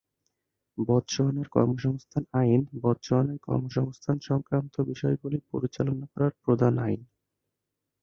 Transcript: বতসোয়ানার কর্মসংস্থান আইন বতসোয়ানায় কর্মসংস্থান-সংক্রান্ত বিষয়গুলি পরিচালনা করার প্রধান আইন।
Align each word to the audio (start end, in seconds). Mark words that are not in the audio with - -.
বতসোয়ানার 0.77 1.47
কর্মসংস্থান 1.47 2.23
আইন 2.33 2.61
বতসোয়ানায় 2.81 3.41
কর্মসংস্থান-সংক্রান্ত 3.41 4.75
বিষয়গুলি 4.89 5.37
পরিচালনা 5.51 6.05
করার 6.11 6.33
প্রধান 6.43 6.73
আইন। 6.79 7.01